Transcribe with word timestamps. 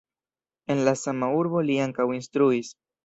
En 0.65 0.79
La 0.87 0.95
sama 1.01 1.29
urbo 1.41 1.63
li 1.69 1.79
ankaŭ 1.85 2.07
instruis. 2.17 2.73